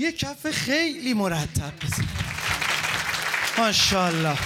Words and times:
یه 0.00 0.12
کف 0.12 0.50
خیلی 0.50 1.14
مرتب 1.14 1.72
بزن 1.82 2.04
ماشاءالله 3.58 4.38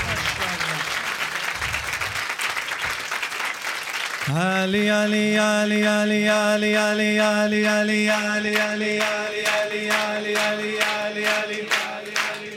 علی 4.36 4.88
علی 4.88 5.36
علی 5.36 5.84
علی 5.86 6.26
علی 6.26 6.76
علی 6.76 7.18
علی 7.18 7.66
علی 7.68 8.08
علی 8.08 8.56
علی 8.56 8.58
علی 8.58 8.98
علی 8.98 9.88
علی 9.88 10.36
علی 10.36 10.76
علی 10.76 11.26
علی 11.26 11.66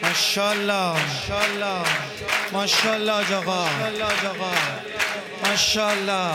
ماشاءالله 0.03 0.93
ماشاءالله 0.93 1.83
ماشاءالله 2.53 3.25
جاقا 3.29 3.67
ماشاءالله 5.43 6.33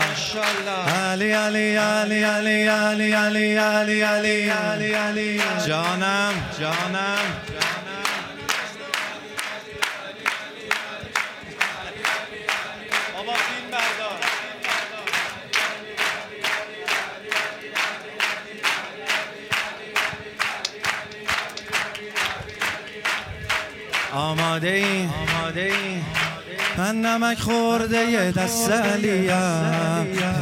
علی 1.11 1.31
علی 1.31 1.75
علی 1.77 2.23
علی 2.23 2.63
علی 2.63 3.13
علی 3.13 3.55
علی 3.57 4.01
علی 4.01 4.49
علی 4.49 4.93
علی. 4.93 5.41
جانم 5.67 6.33
جانم. 6.59 7.51
آماده 24.13 24.69
ای 24.69 25.05
آماده 25.05 25.61
ای 25.61 26.20
من 26.81 27.01
نمک 27.01 27.39
خورده 27.39 28.31
دست 28.31 28.71
علیم 28.71 29.31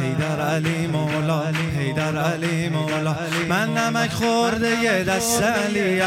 حیدر 0.00 0.40
علی 0.40 0.86
مولا 0.86 1.42
حیدر 1.78 2.18
علی 2.18 2.68
مولا. 2.68 3.16
من 3.48 3.68
نمک 3.74 4.10
خورده 4.10 5.04
دست 5.04 5.42
علیم 5.42 6.02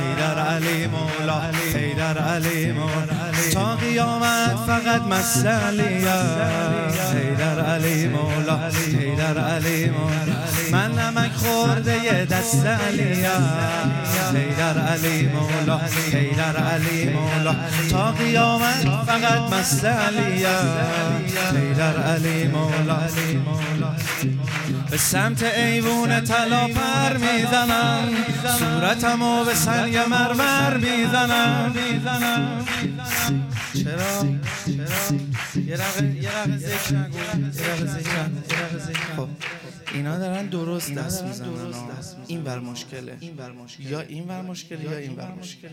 حیدر 0.00 0.38
علی 0.38 0.86
مولا 0.86 1.40
حیدر 1.74 2.18
علی 2.18 2.72
مولا. 2.72 3.52
تا 3.52 3.76
قیامت 3.76 4.56
فقط 4.66 5.02
علیم 5.46 6.08
حیدر 7.14 7.60
علی 7.60 8.08
مولا 8.08 8.58
حیدر 9.00 9.38
علی 9.38 9.90
مولا. 9.90 10.33
من 10.74 10.92
نمک 10.92 11.32
خورده 11.32 12.24
دست 12.24 12.66
علیم 12.66 13.26
حیدر 14.34 14.78
علی 14.78 15.28
مولا 15.28 15.80
حیدر 16.12 16.56
علی 16.56 17.10
مولا. 17.10 17.54
تا 17.90 18.12
قیامت 18.12 18.88
فقط 19.06 19.52
مست 19.52 19.84
علیم 19.84 20.46
حیدر 21.56 22.02
علی 22.02 22.48
مولا 22.48 22.98
به 24.90 24.96
سمت 24.96 25.42
ایوون 25.42 26.20
طلا 26.20 26.66
پر 26.66 27.16
می‌زنم. 27.16 28.08
صورتمو 28.58 29.44
به 29.44 29.54
سنگ 29.54 29.96
مرمر 29.96 30.76
می‌زنم. 30.76 31.74
چرا؟ 33.74 34.24
یه 35.66 35.74
رقم 35.74 36.16
یه 36.16 36.30
رقم 36.30 36.56
ذکر 36.58 36.94
نگو. 36.94 37.18
یه 37.18 37.72
رقم 37.72 38.78
ذکر 38.78 39.63
اینا 39.94 40.18
دارن 40.18 40.46
درست 40.46 40.94
دست 40.94 41.22
می‌زنن 41.24 41.48
این 42.26 42.44
بر 42.44 42.58
مشکله. 42.58 43.18
یا 43.78 44.00
این 44.00 44.24
بر 44.26 44.42
مشکل 44.42 44.80
یا 44.84 44.98
این 44.98 45.14
بر 45.14 45.32
مشکل 45.40 45.68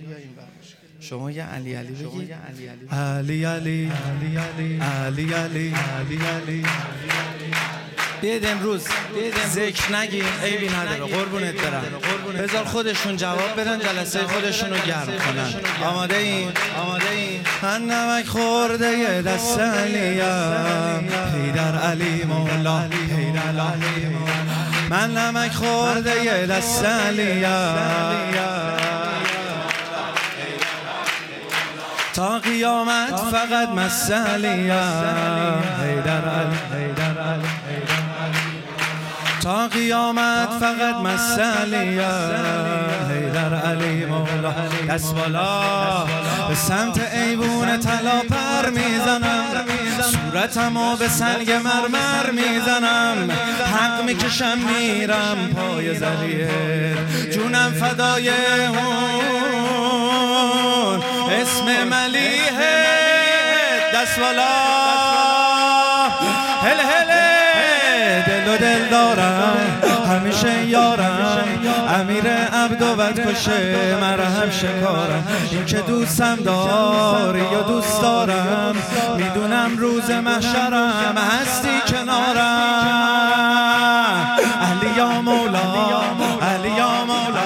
شما 0.99 1.31
یه 1.31 1.43
علی 1.43 1.73
علی 1.73 1.93
بگی. 1.93 2.31
علی 2.31 3.43
علی. 3.45 3.91
علی 3.91 4.37
علی. 4.37 4.79
علی 4.79 5.33
علی. 5.33 5.73
علی 5.73 6.17
علی. 6.17 6.63
بیاید 8.21 8.45
امروز. 8.45 8.81
ذکر 9.53 9.95
نگیم 9.95 10.25
عیبی 10.43 10.69
نداره. 10.69 11.13
قربونت 11.15 11.53
برم. 11.53 11.83
بذار 12.43 12.63
خودشون 12.63 13.17
جواب 13.17 13.59
بدن 13.59 13.79
جلسه 13.79 14.19
خودشون 14.19 14.69
رو 14.69 14.77
گرم 14.77 15.05
کنن. 15.05 15.53
آماده 15.87 16.17
این؟ 16.17 16.51
آماده 16.81 17.09
این؟ 17.09 17.41
من 17.63 17.81
نمک 17.81 18.27
خورده 18.27 19.21
دست 19.21 19.59
علیم 19.59 21.09
حیدر 21.35 21.77
علی 21.77 22.23
مولا 22.23 22.79
حیدر 23.17 23.59
علی 23.59 24.17
من 24.89 25.17
نمک 25.17 25.51
خورده 25.51 26.45
دست 26.45 26.85
علیم 26.85 27.45
تا 32.13 32.39
قیامت 32.39 33.15
فقط 33.31 33.69
مسلیم 33.69 34.71
حیدر 35.81 36.29
علی 36.29 36.57
تا 39.41 39.67
قیامت 39.67 40.49
فقط 40.59 40.95
مسلیم 40.95 42.01
حیدر 43.09 43.53
علی 43.55 44.05
مولا 44.05 44.53
دست 44.89 45.15
بالا. 45.15 46.05
به 46.49 46.55
سمت 46.55 47.13
ایوون 47.13 47.79
طلا 47.79 48.21
پر 48.29 48.69
می‌زنم. 48.69 49.43
صورتمو 50.11 50.95
به 50.95 51.07
سنگ 51.07 51.51
مرمر 51.51 52.31
می‌زنم. 52.31 53.29
حق 53.73 54.03
می‌کشم 54.03 54.57
میرم 54.57 55.49
پای 55.55 55.95
زلیه 55.95 56.49
جونم 57.33 57.71
فدای 57.71 58.29
اون. 58.67 59.21
اسم 61.41 61.65
ملیه 61.83 62.51
دست 63.95 64.19
بالا. 64.19 64.43
هل 66.63 66.79
هله 66.79 67.20
دل 68.21 68.53
و 68.53 68.57
دل 68.57 68.89
دارم. 68.91 69.57
همیشه 70.09 70.65
یارم. 70.65 71.37
امیر 71.99 72.27
عبد 72.27 72.81
و 72.81 73.11
کشه 73.11 73.95
مرهم 74.01 74.49
شکارم. 74.51 75.27
این 75.51 75.65
که 75.65 75.77
دوستم 75.77 76.35
داری 76.35 77.39
یا 77.51 77.61
دوست 77.61 78.01
دارم 78.01 78.75
می‌دونم 79.17 79.77
روز 79.77 80.09
محشرم 80.09 81.17
هستی 81.17 81.81
کنارم. 81.87 83.01
علی 84.61 84.97
یا 84.97 85.21
مولا 85.21 85.59
علی 86.41 86.69
یا 86.77 87.05
مولا 87.05 87.41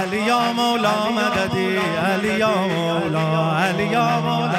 علی 0.00 0.20
یا 0.20 0.52
مولا 0.52 1.10
مددی 1.10 1.78
علی 2.12 2.34
یا 2.38 2.54
مولا. 2.56 3.56
علی 3.56 3.84
یا 3.84 4.20
مولا 4.20 4.58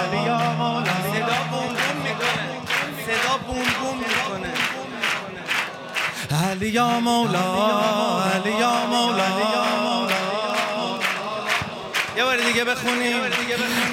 صدا 1.14 1.40
صدا 3.06 3.38
بوم 3.48 3.68
بوم 3.80 3.98
می‌کنه. 3.98 4.54
علی 6.34 6.70
یا 6.70 7.00
مولا 7.00 7.40
علی 8.34 8.52
یا 8.60 8.86
مولا. 8.86 9.26
یه 12.18 12.24
بار 12.24 12.38
دیگه 12.38 12.64
بخونیم. 12.66 13.16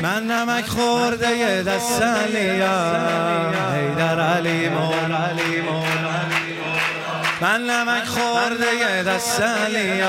من 0.03 0.23
نمک 0.23 0.67
خورده 0.67 1.63
دست 1.63 2.03
علیم 2.03 2.63
حیدر 3.75 4.21
علی 4.21 4.69
مولا 4.69 5.17
علی 5.17 5.61
مولا. 5.61 6.17
من 7.41 7.61
نمک 7.63 8.05
خورده 8.05 9.03
دست 9.03 9.41
علیم 9.41 10.05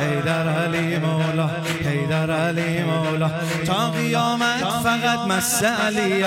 حیدر 0.00 0.48
علی 0.48 0.98
مولا 0.98 1.50
حیدر 1.84 2.30
علی 2.30 2.82
مولا. 2.82 3.30
تا 3.66 3.90
قیامت 3.90 4.64
فقط 4.84 5.18
مست 5.28 5.64
علیم 5.64 6.24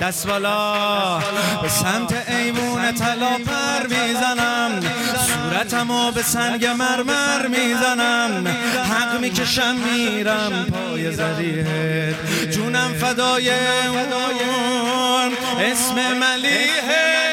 دست 0.00 0.26
بالا 0.26 1.18
به 1.62 1.68
سمت 1.68 2.28
ایوون 2.30 2.92
طلا 2.92 3.30
پر 3.46 3.86
می‌زنم. 3.86 4.80
صورتمو 5.26 6.10
به 6.12 6.22
سنگ 6.22 6.66
مرمر 6.66 7.46
می‌زنم. 7.46 8.46
حق 8.90 9.20
می‌کشم 9.20 9.76
میرم 9.76 10.66
پای 10.72 11.12
زریه 11.12 12.14
جونم 12.50 12.92
فدای 12.92 13.50
اون 13.88 15.32
اسم 15.60 15.94
ملیه 15.94 17.27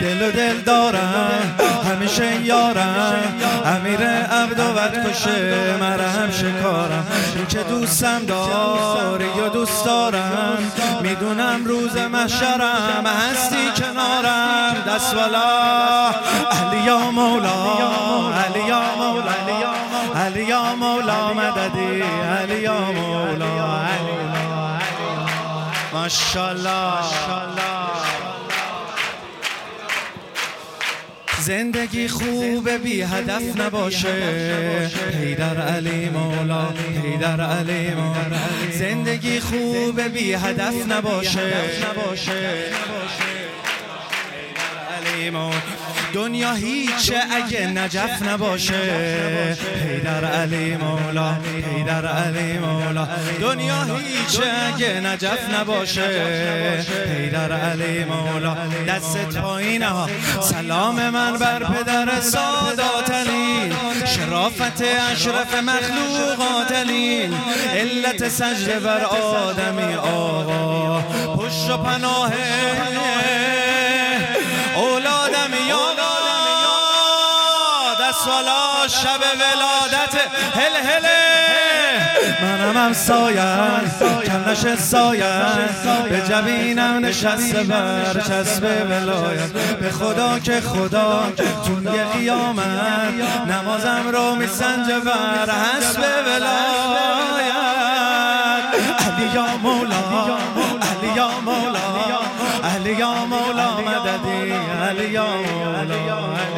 دل 0.00 0.30
دل 0.30 0.60
دارم 0.60 1.56
همیشه 1.90 2.40
یارم. 2.40 3.14
امیر 3.64 4.00
عبد 4.06 4.60
و 4.60 5.10
کشه 5.10 5.76
مرهم 5.80 6.30
شکارم. 6.30 7.06
این 7.36 7.46
که 7.46 7.58
دوستم 7.58 8.24
داری 8.26 9.28
یا 9.36 9.48
دوست 9.48 9.84
دارم 9.84 10.72
می‌دونم 11.00 11.64
روز 11.64 11.96
محشرم 11.96 13.06
هستی 13.06 13.82
کنارم. 13.82 14.74
دست 14.88 15.14
والا 15.14 16.08
علی 16.50 16.82
یا 16.86 16.98
مولا 16.98 17.48
علی 18.44 18.68
یا 18.68 18.82
مولا 18.98 19.32
علی 20.24 20.44
یا 20.44 20.74
مولا 20.74 21.32
مددی 21.32 22.02
علی 22.40 22.60
یا 22.60 22.80
مولا. 22.80 23.82
ماشاءالله. 25.92 27.02
زندگی 31.42 32.08
خوب 32.08 32.70
بی 32.70 33.02
هدف 33.02 33.60
نباشه. 33.60 34.08
حیدر 35.20 35.60
علی 35.60 36.08
مولا 36.08 36.68
حیدر 37.02 37.40
علی 37.40 37.90
مولا. 37.94 38.40
زندگی 38.72 39.40
خوب 39.40 40.00
بی 40.00 40.32
هدف 40.32 40.74
نباشه. 40.88 41.52
علی 44.98 45.30
علی 45.30 45.30
دنیا 46.14 46.52
هیچه 46.52 47.22
اگه 47.30 47.66
نجف 47.66 48.22
نباشه. 48.22 48.74
حیدر 49.84 50.24
علی 50.24 50.76
مولا 50.76 51.36
حیدر 51.74 52.06
علی 52.06 52.58
مولا. 52.58 53.08
دنیا 53.40 53.82
هیچه 53.82 54.42
اگه 54.74 55.00
نجف 55.00 55.54
نباشه. 55.54 56.84
حیدر 57.08 57.52
علی 57.52 58.04
مولا 58.04 58.56
دست 58.88 59.38
پایین 59.38 59.82
ها 59.82 60.08
سلام 60.40 61.10
من 61.10 61.32
بر 61.38 61.64
پدر 61.64 62.20
سادات 62.20 63.10
علی. 63.10 63.72
شرافت 64.06 64.82
اشرف 65.12 65.54
مخلوقات 65.54 66.72
علی. 66.72 67.30
علت 67.74 68.28
سجده 68.28 68.80
بر 68.80 69.04
آدمی 69.04 69.94
آقا. 69.94 71.02
پشت 71.36 71.70
و 71.70 71.76
پناه 71.76 72.32
دست 78.22 78.28
والا 78.28 78.88
شب 78.88 79.20
ولادت. 79.34 80.14
هل 80.54 80.74
هله 80.86 81.18
منم 82.42 82.76
هم 82.76 82.92
سایم 82.92 83.90
کمنش 84.24 84.78
سایم 84.78 85.68
به 86.10 86.22
جبینم 86.28 87.04
نشسته 87.04 87.62
بر 87.62 88.20
چسب 88.20 88.64
ولایت. 88.90 89.52
به 89.80 89.90
خدا 89.90 90.38
که 90.38 90.60
خدا 90.60 91.32
توی 91.66 92.02
قیامت 92.04 93.14
نمازم 93.46 94.08
رو 94.12 94.34
میسنجه 94.34 94.98
بر 94.98 95.50
حسب 95.50 96.00
ولایت. 96.26 96.52
علی 99.06 99.34
یا 99.34 99.46
مولا 99.62 100.38
علی 100.82 101.16
یا 101.16 101.28
مولا 101.40 101.80
علی 102.74 102.92
یا 102.92 103.14
مولا 103.24 103.70
مددی 103.80 104.52
علی 104.88 105.10
یا 105.10 105.26
مولا. 105.26 106.51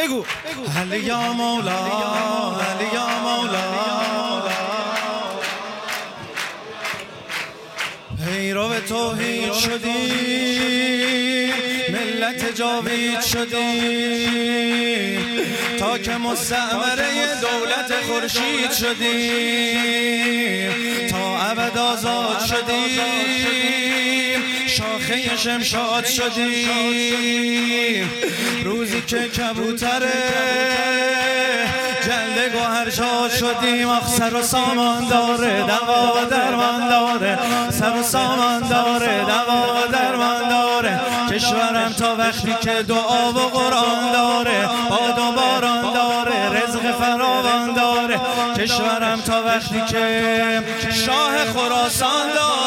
بگو 0.00 0.24
علی 0.80 0.98
یا 0.98 1.32
مولا 1.32 1.78
علی 2.70 2.88
یا 2.94 3.08
مولا 3.22 3.70
پیرو 8.26 8.80
توحید 8.80 9.52
شدی 9.52 10.10
ملت 11.92 12.54
جاوید 12.54 13.20
شدی. 13.20 13.60
تا 15.78 15.98
که 15.98 16.16
مستعمره 16.16 17.40
دولت 17.40 17.94
خورشید 18.06 18.72
شدی. 18.72 19.80
تا 21.10 21.38
ابد 21.38 21.78
آزاد 21.78 22.40
شدی. 22.44 23.00
شاخه 24.76 25.36
شمشاد 25.36 26.04
شدی 26.04 26.68
روزی 28.64 29.02
که 29.06 29.28
کبوتر 29.28 30.02
جلد 32.06 32.52
گوهر 32.52 32.90
شاد 32.90 33.30
شدیم. 33.30 33.88
آخ 33.88 34.08
سر 34.08 34.34
و 34.34 34.42
سامان 34.42 35.08
داره 35.08 35.62
دوا 35.62 36.24
درمان 36.30 36.88
داره. 36.88 37.38
سر 37.70 37.96
و 37.96 38.02
سامان 38.02 38.68
داره 38.68 39.24
دوا 39.24 39.86
درمان 39.92 40.48
داره. 40.48 41.00
کشورم 41.30 41.92
تا 41.98 42.16
وقتی 42.16 42.56
که 42.60 42.82
دعا 42.82 43.32
و 43.32 43.38
قرآن 43.38 44.12
داره. 44.12 44.68
باد 44.90 45.18
و 45.18 45.32
باران 45.32 45.92
داره 45.94 46.62
رزق 46.62 46.92
فراوان 46.98 47.74
داره. 47.74 48.20
کشورم 48.58 49.20
تا 49.20 49.42
وقتی 49.42 49.82
که 49.88 50.62
شاه 51.06 51.44
خراسان 51.44 52.26
داره. 52.34 52.59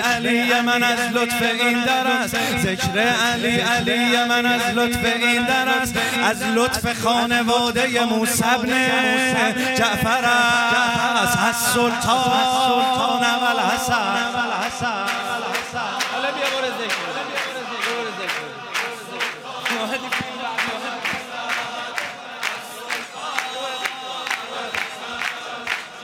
علی 0.00 0.60
من 0.60 0.82
از 0.82 0.98
لطف 1.12 1.42
این 1.42 1.84
در 1.84 2.06
است. 2.06 2.36
ذکر 2.62 2.98
علی 2.98 3.60
علی 3.60 4.24
من 4.28 4.46
از 4.46 4.62
لطف 4.74 5.04
این 5.04 5.42
در 5.42 5.68
است. 5.68 5.94
از 6.24 6.42
لطف 6.42 7.02
خانواده 7.02 8.04
موسی 8.04 8.44
ابن 8.44 9.74
جعفر 9.74 10.24
است. 10.24 11.38
از 11.38 11.56
سلطان 11.56 13.24
اول 13.24 13.60
حسن 13.60 14.30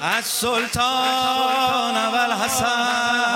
از 0.02 0.24
سلطان 0.24 1.96
اول 1.96 2.32
حسن 2.32 3.35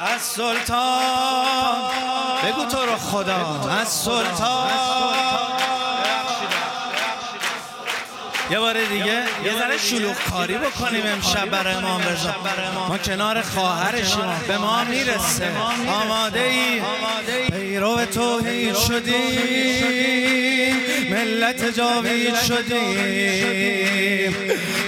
از 0.00 0.22
سلطان. 0.22 1.90
بگو 2.44 2.64
تو 2.64 2.78
رو 2.86 2.96
خدا. 2.96 3.70
از 3.80 3.88
سلطان. 3.88 4.70
یه 8.50 8.58
بار 8.58 8.84
دیگه 8.84 9.22
یه 9.44 9.58
ذره 9.58 9.78
شلوغ 9.78 10.14
کاری 10.30 10.58
بکنیم 10.58 11.02
امشب 11.06 11.50
برای 11.50 11.74
امام 11.74 12.02
رضا. 12.02 12.34
ما 12.88 12.98
کنار 12.98 13.42
خواهرشیم. 13.42 14.40
به 14.48 14.58
ما 14.58 14.84
می‌رسه. 14.84 15.50
آماده 15.88 16.40
ای 16.40 16.80
پیرو 17.50 18.04
توحید 18.04 18.76
شدی. 18.76 19.38
ملت 21.10 21.64
جاوید 21.76 22.34
شدی. 22.40 22.88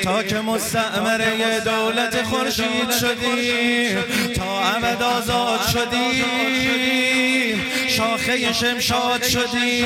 تا 0.04 0.22
که 0.22 0.40
مستعمره 0.40 1.60
دولت 1.60 2.22
خورشید 2.22 2.90
شدی. 3.00 3.96
ابد 4.60 5.02
آزاد 5.02 5.60
شدی. 5.72 6.24
شاخه 7.88 8.52
شمشاد 8.52 9.22
شدی. 9.22 9.84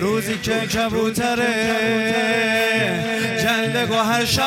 روزی 0.00 0.38
که 0.38 0.52
کبوتر 0.52 1.36
جلد 3.42 3.88
گوهر 3.88 4.24
شاد. 4.24 4.44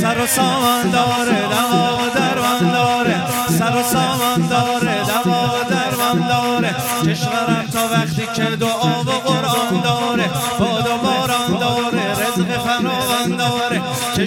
سر 0.00 0.18
و 0.18 0.26
سامان 0.26 0.90
داره 0.90 1.40
دوا 1.50 2.08
درمان 2.14 2.72
داره. 2.72 3.22
سر 3.58 3.76
و 3.76 3.82
سامان 3.82 4.48
داره 4.48 5.04
دوا 5.04 5.62
درمان 5.70 6.28
داره. 6.28 6.74
کشورم 7.06 7.68
تا 7.72 7.88
وقتی 7.92 8.26
که 8.34 8.56
دعا 8.56 9.02
و 9.02 9.10
قرآن 9.10 9.80
داره. 9.84 10.30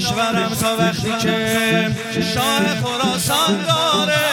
کشورم 0.04 0.50
تا 0.62 0.78
وقتی 0.78 1.18
که 1.20 2.22
شاه 2.22 2.82
خراسان 2.82 3.66
داره. 3.68 4.24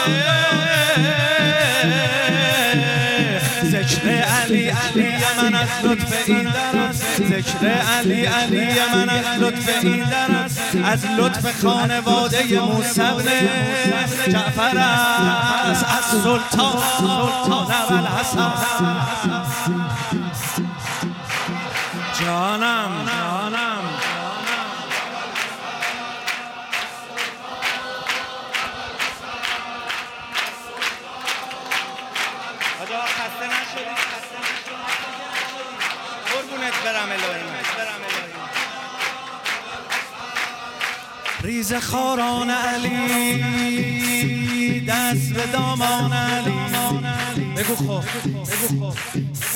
ذکر 3.64 4.08
علی 4.08 4.68
علی 4.68 5.12
من 5.42 5.54
از 5.54 5.68
لطف 5.84 6.22
این 6.26 6.42
در 6.42 6.92
ذکر 7.28 7.66
علی 7.68 8.24
علی 8.24 8.68
من 8.94 9.08
از 9.08 9.42
لطف 9.42 9.68
این 9.82 10.04
در 10.04 10.44
از 10.84 11.06
لطف 11.18 11.62
خانواده 11.62 12.38
ابن 12.38 13.24
جعفر 14.28 14.78
است. 14.78 15.84
از 15.84 16.22
سلطان 16.22 16.78
اول 17.70 18.06
حسن 18.06 18.52
جانم 22.20 22.90
جانم. 23.06 23.19
برم 36.92 37.08
ریز 41.42 41.74
خاران 41.74 42.50
علی 42.50 44.00
دست 44.80 45.32
به 45.32 45.46
دامان 45.46 46.12
علی. 46.12 46.49
بگو 47.60 47.74
بگو 47.74 48.00
خب 48.00 48.04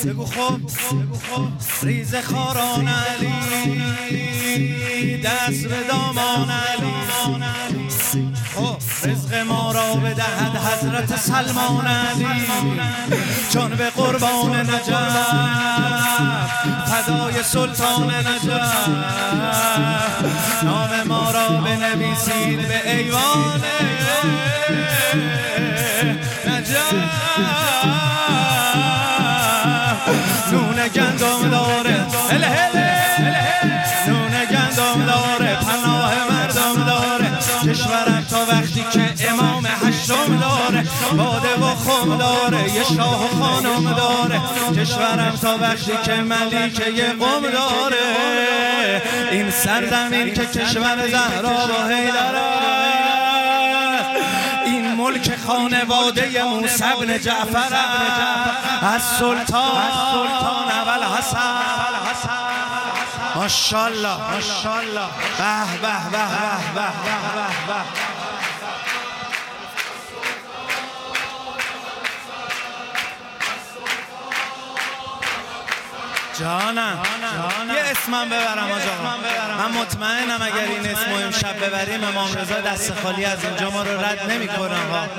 بگو 0.05 0.25
خب. 0.25 0.59
بگو 0.95 1.17
خب 1.17 1.47
ریز 1.83 2.15
خاران 2.15 2.87
علی 2.87 3.33
دست 5.17 5.67
به 5.67 5.83
دامان 5.89 6.49
علی. 6.51 6.93
رزق 9.03 9.35
ما 9.35 9.71
را 9.71 9.93
بدهد 9.93 10.57
حضرت 10.57 11.19
سلمان 11.19 11.87
علی. 11.87 12.27
چون 13.53 13.75
به 13.75 13.89
قربان 13.89 14.55
نجف 14.55 15.27
فدای 16.85 17.43
سلطان 17.43 18.13
نجف. 18.13 20.04
نام 20.63 21.03
ما 21.07 21.31
را 21.31 21.47
بنویسید 21.47 22.67
به 22.67 22.91
ایوان. 22.91 23.61
نجف 26.47 26.93
نون 30.51 30.87
گندم 30.87 31.49
داره. 31.49 32.05
هله 32.31 32.47
هله 32.47 32.74
باده 41.17 41.55
و 41.55 41.75
خم 41.75 42.17
داره 42.17 42.73
یه 42.73 42.83
شاه 42.83 43.25
و 43.25 43.43
خانم 43.43 43.93
داره 43.93 44.41
کشورم 44.75 45.39
تا 45.41 45.57
وقتی 45.57 45.91
که 46.05 46.13
ملیکه 46.13 46.91
یه 46.91 47.07
قم 47.09 47.41
داره. 47.41 49.01
این 49.31 49.51
سرزمین 49.51 50.33
که 50.33 50.45
کشور 50.45 51.07
زهرا 51.07 51.49
و 51.49 51.67
داره 51.67 52.11
ملک 55.05 55.37
خانواده 55.47 56.43
موسی 56.43 56.83
بن 57.01 57.17
جعفر 57.19 57.75
از 58.81 59.01
سلطان 59.01 59.91
سلطان 60.11 60.69
اول 60.71 61.03
حسن. 61.03 61.39
ماشاءالله 63.35 64.31
ماشاءالله. 64.31 65.07
به 65.37 65.81
به 65.81 66.09
به 66.11 66.25
به 66.75 66.81
به 67.35 67.67
به. 67.67 68.14
جانم. 76.39 76.99
یه 77.75 77.81
اسمم 77.81 78.25
ببرم 78.29 78.71
آجا 78.71 78.91
من 79.57 79.71
مطمئنم 79.81 80.41
اگر 80.41 80.65
این 80.67 80.87
اسم 80.87 81.11
مهم 81.11 81.31
شب 81.31 81.65
ببریم 81.65 82.03
امام 82.03 82.33
رضا 82.33 82.61
دست 82.61 82.93
خالی 83.03 83.25
از 83.25 83.45
اینجا 83.45 83.69
ما 83.69 83.83
رو 83.83 84.01
رد 84.01 84.31
نمی‌کنم 84.31 85.09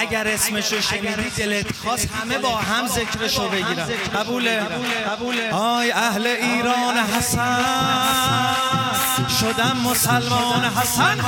اگر 0.00 0.28
اسمشو 0.28 0.80
شنیدی 0.80 1.30
دلت 1.30 1.76
خواست 1.84 2.08
همه 2.22 2.38
با 2.38 2.56
هم 2.56 2.86
ذکرشو 2.86 3.48
بگیرم 3.48 3.88
قبوله. 4.14 4.62
آی 5.52 5.92
اهل 5.92 6.26
ایران 6.26 6.96
حسن. 6.96 8.79
شدم 9.28 9.76
مسلمان 9.84 10.64
حسن. 10.64 11.18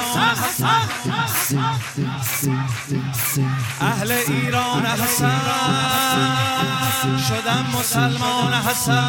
اهل 3.81 4.13
ایران 4.13 4.87
حسن. 4.87 5.41
شدم 7.29 7.67
مسلمان 7.79 8.53
حسن. 8.53 9.09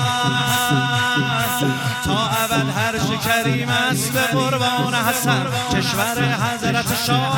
تا 2.06 2.28
اول 2.28 2.70
هر 2.70 2.98
کریم 3.18 3.70
است 3.70 4.12
به 4.12 4.22
قربان 4.22 4.94
حسن. 4.94 5.46
کشور 5.74 6.18
حضرت 6.34 7.06
شاه. 7.08 7.34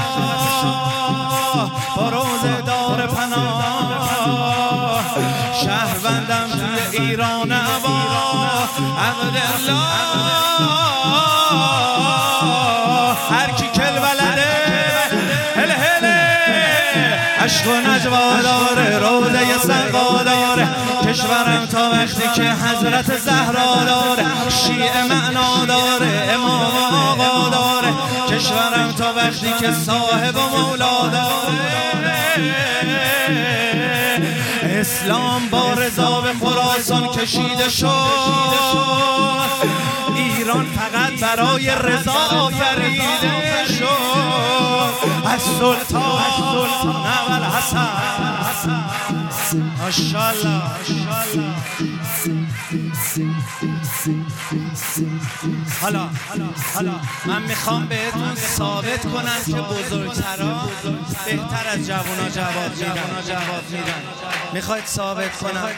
با 1.95 2.09
روز 2.09 2.65
دار 2.65 3.07
پناه. 3.07 3.75
شهروندم 5.63 6.49
توی 6.49 6.97
ایران 6.99 7.51
عبا 8.77 9.25
عبدالله 9.25 10.05
عشق 17.45 17.67
و 17.67 17.75
نجوا 17.75 18.41
داره 18.41 18.99
روزه 18.99 19.57
سقا 19.57 20.23
داره. 20.23 20.67
کشورم 21.07 21.65
تا 21.71 21.89
وقتی 21.89 22.27
که 22.35 22.43
حضرت 22.43 23.17
زهرا 23.17 23.83
داره 23.85 24.25
شیعه 24.49 25.03
معنا 25.03 25.65
داره 25.65 26.33
امام 26.33 26.91
آقا 26.93 27.49
داره. 27.49 27.93
کشورم 28.29 28.91
تا 28.97 29.13
وقتی 29.13 29.53
که 29.59 29.71
صاحب 29.71 30.35
و 30.35 30.57
مولا 30.57 31.07
داره. 31.07 31.65
اسلام 34.85 35.49
با 35.49 35.73
رضا 35.73 36.21
به 36.21 36.33
خراسان 36.33 37.07
کشیده 37.07 37.69
شد. 37.69 37.87
ایران 40.15 40.65
فقط 40.65 41.19
برای 41.21 41.69
رضا 41.75 42.11
آفریده 42.11 43.65
شد. 43.79 45.14
سلطان 45.37 46.21
اول 47.05 47.43
حسن 47.43 47.87
ماشاءالله 49.81 50.61
حالا 55.81 56.09
حالا 56.75 56.91
من 57.25 57.41
می‌خوام 57.41 57.85
بهتون 57.85 58.35
ثابت 58.35 59.01
کنم. 59.01 59.23
که 59.45 59.61
بزرگترا 59.61 60.69
بهتر 61.25 61.67
از 61.73 61.87
جوونا 61.87 62.29
جواب 62.29 62.71
میدن 62.77 63.21
جواب 63.27 63.63
میدن 63.71 64.01
می‌خواید 64.53 64.85
ثابت 64.85 65.37
کنم 65.37 65.69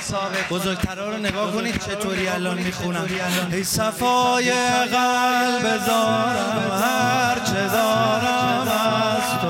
بزرگترا 0.49 1.09
رو 1.09 1.17
نگاه 1.17 1.51
کنید 1.51 1.83
چطوری 1.85 2.27
الان 2.27 2.57
می‌خونم؟ 2.57 3.07
ای 3.51 3.63
صفای 3.63 4.51
قلب 4.91 5.85
زارم. 5.87 6.81
هر 6.83 7.39
چه 7.39 7.67
دارم. 7.67 8.46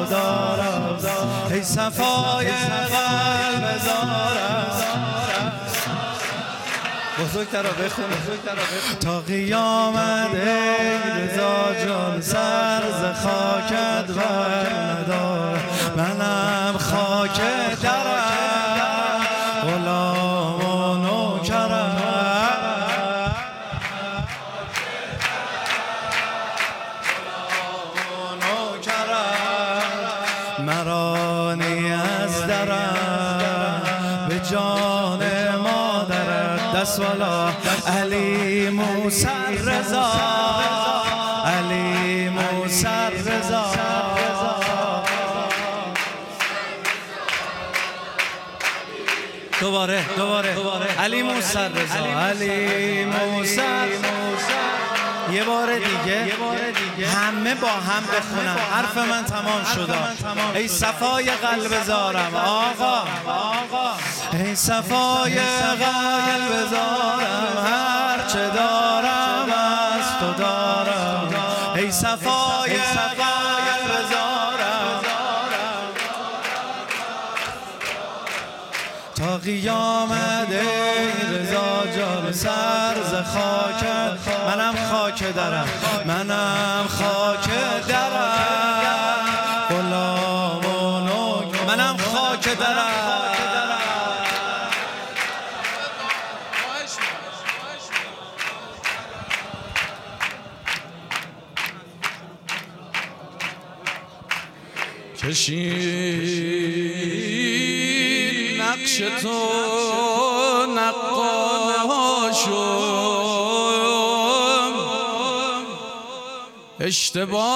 دارم. 0.09 0.99
ای 1.51 1.63
صفای 1.63 2.47
قلب 2.47 3.77
زارم 3.85 4.67
بزرگترا 7.19 7.69
بخون. 7.71 8.05
تا 8.99 9.19
قیامت 9.21 10.33
ای 10.33 11.23
رضا 11.23 11.85
جان 11.85 12.21
سر 12.21 12.81
ز 12.81 13.23
خاکت 13.23 14.07
بر 14.11 14.73
ندار 14.73 15.59
منم 15.97 16.77
خاک 16.77 17.41
درم 17.81 18.16
به 34.37 34.43
جان 34.51 35.19
دست 36.75 36.99
والا 36.99 37.49
علی 37.87 38.69
موسی 38.69 39.27
رضا 39.65 40.11
علی 41.45 42.29
موسی 42.29 42.87
رضا 43.25 43.65
دوباره 49.59 50.05
دوباره. 50.17 50.55
علی 50.99 51.23
موسی 51.23 51.57
رضا 51.57 52.19
علی 52.29 53.05
موسی 53.05 53.61
یه 55.31 55.43
بار 55.43 55.67
دیگه 55.73 57.07
همه 57.07 57.55
با 57.55 57.67
هم 57.67 58.03
بخونم 58.03 58.57
حرف 58.71 58.97
من 58.97 59.25
تمام 59.25 59.63
شد 59.75 59.89
ای 60.55 60.67
صفای 60.67 61.31
قلب 61.31 61.83
زارم. 61.83 62.35
آقا. 62.35 63.03
ای 64.33 64.55
صفای 64.55 65.35
قلب 65.35 66.69
زارم 66.69 67.65
هر 67.65 68.27
چه 68.27 68.49
دارم 68.49 69.49
از 69.49 70.19
تو 70.19 70.33
دارم. 70.43 71.33
ای 71.75 71.91
صفای 71.91 72.71
قلب 72.71 74.09
زارم 74.09 75.01
تا 79.15 79.37
قیامت 79.37 80.47
ای 80.49 81.37
رضا 81.37 81.83
جان 81.97 82.31
سر 82.31 82.95
ز 83.03 83.13
خاکت 83.13 84.17
منم 84.47 84.75
خاک 84.91 85.33
درم. 85.33 85.67
منم 86.05 86.85
خاک 86.87 87.46
کشید 105.27 106.87
نقش 108.61 108.97
تو 109.21 109.37
نقاشم 110.75 111.47
اشتباه 116.79 117.47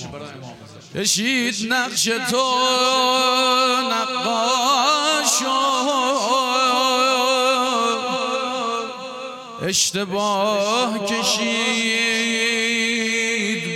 کشید 0.96 1.74
نقش 1.74 2.04
تو 2.04 2.44
نقاشم 3.92 5.00
اشتباه 9.62 11.06
کشید 11.06 12.40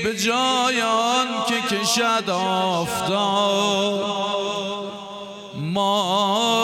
به 0.03 0.15
جایان 0.15 1.27
که 1.47 1.75
کشد 1.75 2.29
آفتاب. 2.29 4.03
ماه 5.55 6.62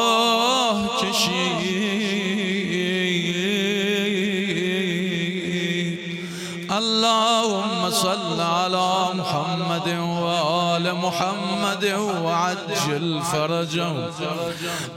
محمد 11.83 12.23
وعجل 12.23 13.21
فرجه 13.21 13.91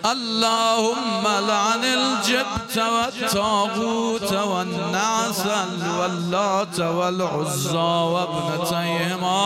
اللهم 0.05 1.25
لعن 1.49 1.85
الجبت 1.85 2.79
والطاغوت 2.79 4.33
والنعسل 4.33 5.91
واللات 5.99 6.81
والعزى 6.81 7.79
وابنتيهما. 8.13 9.43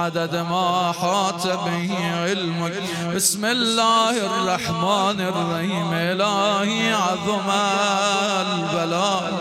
بعدد 0.00 0.36
ما 0.36 0.92
حاط 1.00 1.46
به 1.46 1.90
علمك 2.24 2.72
بسم 3.14 3.44
الله 3.44 4.10
الرحمن 4.10 5.20
الرحيم. 5.20 5.92
إلهي 5.92 6.92
عظم 6.92 7.50
البلاء 8.40 9.32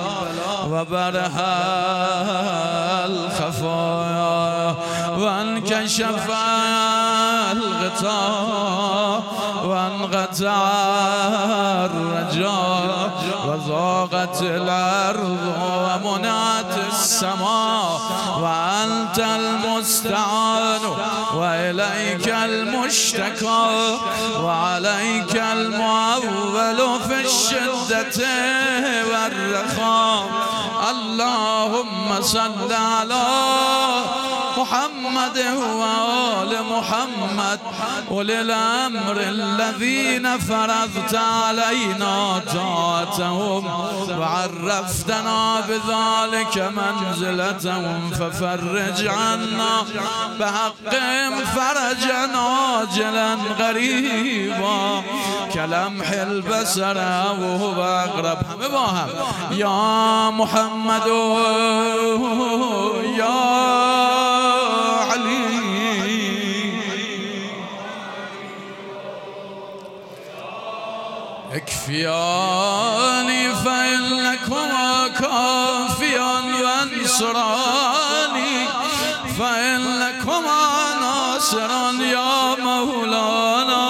وبره 0.71 1.37
الخفايا 3.05 4.75
وانكشف 5.17 6.27
الغطاء 7.51 9.23
وانقطع 9.65 10.57
الرجاء 11.85 13.11
وضاقت 13.47 14.41
الأرض 14.41 15.39
ومنعت 16.03 16.58
السماء 17.09 18.01
وأنت 18.41 19.19
المستعان 19.19 20.81
وإليك 21.33 22.27
المشتكى 22.29 23.97
وعليك 24.43 25.35
المعول 25.35 26.99
في 27.07 27.21
الشدة 27.25 28.19
والرخاء. 29.09 30.29
اللهم 30.89 32.21
صل 32.21 32.73
على 32.73 33.25
محمد 34.69 35.37
وآل 35.57 36.63
محمد 36.71 37.59
أولي 38.11 38.41
الأمر 38.41 39.17
الذين 39.17 40.39
فرضت 40.39 41.15
علينا 41.15 42.41
طاعتهم 42.53 43.65
وعرفتنا 44.19 45.61
بذلك 45.67 46.71
منزلتهم 46.77 48.11
ففرج 48.11 49.07
عنا. 49.07 49.85
بحقهم 50.39 51.45
فرجا 51.55 52.37
عاجلا 52.37 53.37
غريبا. 53.59 55.03
كلمح 55.53 56.09
البصر 56.11 56.97
وهو 57.41 57.83
أقرب 57.83 58.37
يا 59.51 60.29
محمد 60.29 61.07
يا 63.17 64.28
اكفياني 71.51 73.43
فإنك 73.55 74.39
وما 74.49 75.07
كافيان 75.07 76.53
وانصراني 76.63 78.55
فإنك 79.39 80.27
وما 80.27 80.95
ناصران 81.01 82.01
يا 82.01 82.55
مولانا. 82.55 83.89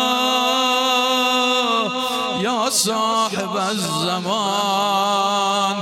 يا 2.41 2.69
صاحب 2.69 3.57
الزمان. 3.71 5.75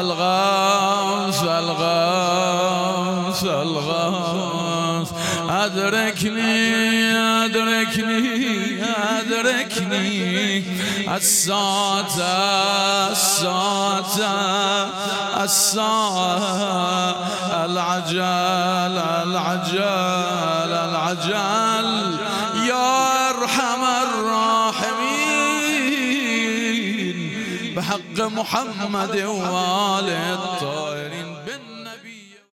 الغاث 0.00 1.42
الغاث 1.42 3.44
الغاث 3.44 5.12
أدركني 5.50 7.16
أدركني. 7.44 8.33
أدركني 9.94 10.64
الساعة 11.16 12.18
الساعة 13.12 14.18
الساعة 15.44 17.16
العجل 17.64 18.20
العجل 19.28 20.72
العجل. 20.88 21.88
يا 22.68 23.30
أرحم 23.30 23.82
الراحمين. 24.02 25.14
بحق 27.76 28.18
محمد 28.20 29.16
والد 29.16 30.83